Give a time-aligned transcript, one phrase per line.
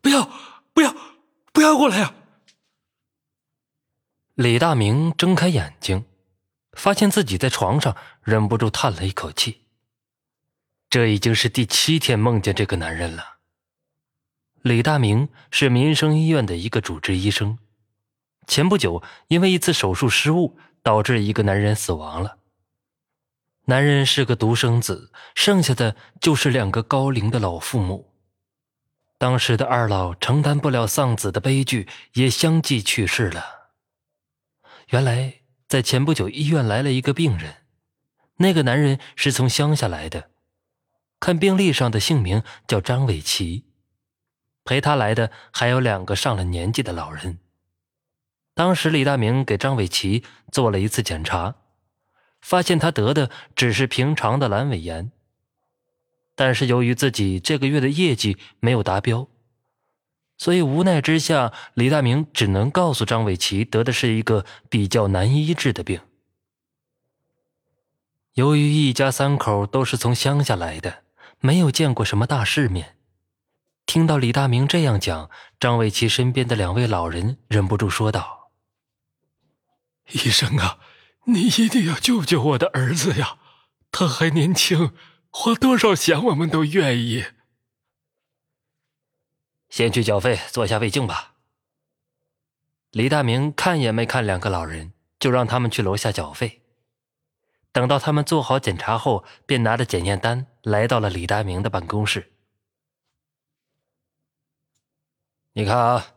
[0.00, 0.30] 不要，
[0.72, 0.94] 不要，
[1.52, 2.14] 不要过来呀！
[4.34, 6.04] 李大明睁开眼睛，
[6.72, 9.64] 发现自己在床上，忍不住叹了一口气。
[10.88, 13.38] 这已经是第七天梦见这个男人了。
[14.62, 17.58] 李大明是民生医院的一个主治医生，
[18.46, 22.38] 前不久因为一次手术失误，导致一个男人死亡了。
[23.66, 28.14] 男人是个独生子，剩下的就是两个高龄的老父母。
[29.18, 33.72] 当时的二老承担不了丧子的悲剧，也相继去世了。
[34.90, 37.56] 原来，在前不久，医院来了一个病人。
[38.36, 40.30] 那个男人是从乡下来的，
[41.18, 43.64] 看病历上的姓名叫张伟奇。
[44.64, 47.40] 陪他来的还有两个上了年纪的老人。
[48.54, 51.56] 当时，李大明给张伟奇做了一次检查，
[52.40, 55.10] 发现他得的只是平常的阑尾炎。
[56.40, 59.26] 但是，由于自己这个月的业绩没有达标。
[60.36, 66.00] 所以无奈之下，李大明只能告诉张伟奇，得的是一个比较难医治的病。
[68.34, 71.02] 由于一家三口都是从乡下来的，
[71.40, 72.94] 没有见过什么大世面，
[73.84, 78.52] 听到李大明这样讲，张伟奇身边的两位老人忍不住说道
[80.12, 80.78] ：“医生啊，
[81.24, 83.38] 你一定要救救我的儿子呀！
[83.90, 84.92] 他还年轻，
[85.30, 87.24] 花多少钱我们都愿意。”
[89.70, 91.34] 先去缴费，做下胃镜吧。
[92.90, 96.62] 李大明看也没看两个老人，就让他们去楼下缴费。
[97.70, 102.32] 等到他们做好检查后，便拿着检验单来到了李大明的办公室。
[105.52, 106.14] 你看啊，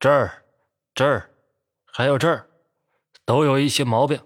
[0.00, 0.44] 这儿、
[0.94, 1.30] 这儿，
[1.84, 2.48] 还有这儿，
[3.26, 4.20] 都有一些毛病，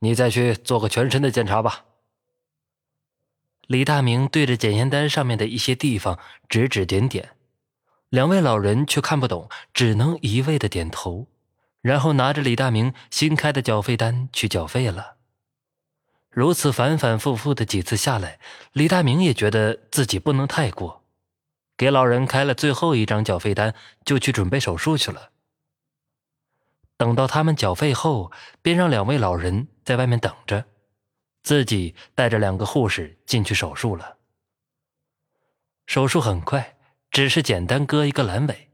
[0.00, 1.86] 你再去做个全身的检查吧。
[3.70, 6.18] 李大明对着检验单上面的一些地方
[6.48, 7.36] 指指点点。
[8.08, 11.28] 两位老人却看不懂，只能一味的点头，
[11.80, 15.18] 然后拿着李大明新开的缴费单去缴费了。
[16.30, 18.40] 如此反反复复的几次下来，
[18.72, 21.04] 李大明也觉得自己不能太过，
[21.76, 23.72] 给老人开了最后一张缴费单，
[24.04, 25.30] 就去准备手术去了。
[26.96, 28.32] 等到他们缴费后，
[28.62, 30.64] 便让两位老人在外面等着，
[31.42, 34.18] 自己带着两个护士进去手术了。
[35.86, 36.76] 手术很快。
[37.12, 38.70] 只是简单割一个阑尾，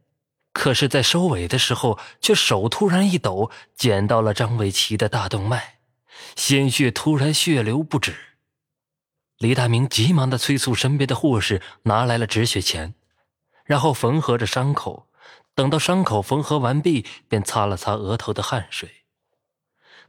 [0.53, 5.79] 可是，在收尾的时候，却手突然一抖，剪到了张伟奇的大动脉，
[6.37, 8.15] 鲜血突然血流不止。
[9.39, 12.93] 李大明急忙的催促身边的护士拿来了止血钳，
[13.65, 15.09] 然后缝合着伤口。
[15.55, 19.06] 等到伤口缝合完毕，便擦了擦额头的汗水。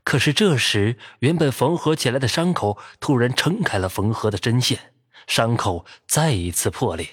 [0.07, 4.93] 可是这时，原本缝合起来的伤口突然撑开了缝合的针线，
[5.27, 7.05] 伤口再一次破裂。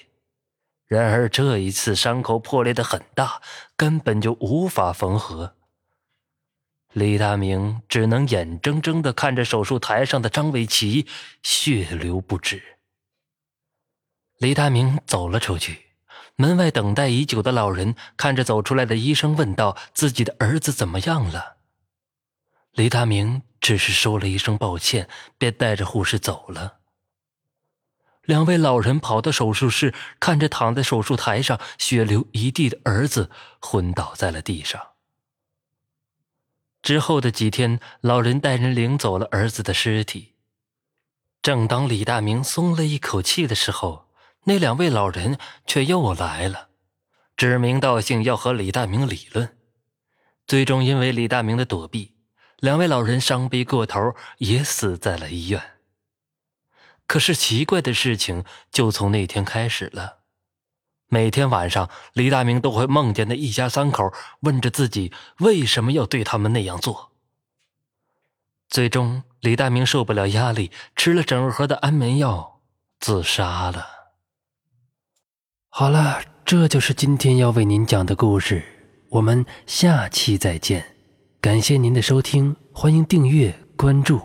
[0.87, 3.41] 然而这一次伤口破裂的很大，
[3.75, 5.55] 根本就无法缝合。
[6.93, 11.05] 李大明只能眼睁睁的看着手术台上的张伟奇
[11.43, 12.63] 血流不止。
[14.37, 15.87] 李大明走了出去，
[16.37, 21.54] 门外等待已久的老人看着走出来的医生，问道：“自己的儿子怎么样了？”
[22.75, 26.79] 李大明只是说了一声抱歉，便带着护士走了。
[28.23, 33.31] 两位老人跑到手术室，看着躺在手术台上血流一地的儿子，
[33.61, 34.89] 昏倒在了地上。
[36.81, 40.33] 之后的几天，老人带人领走了儿子的尸体。
[41.41, 44.09] 正当李大明松了一口气的时候，
[44.43, 46.67] 那两位老人却又来了，
[47.37, 49.57] 指名道姓要和李大明理论。
[50.45, 52.14] 最终，因为李大明的躲避，
[52.59, 55.61] 两位老人伤悲过头，也死在了医院。
[57.07, 60.19] 可是奇怪的事情就从那天开始了。
[61.07, 67.11] 每天晚上，李大明都会梦见那一家三口，问着自己为什么要对他们那样做。
[68.67, 72.61] 最终，李大明受不了压力，吃了整盒的安眠药，
[72.99, 73.87] 自杀了。
[75.69, 78.63] 好了，这就是今天要为您讲的故事，
[79.11, 80.94] 我们下期再见。
[81.45, 84.19] 感谢您的收听，欢迎订阅关注。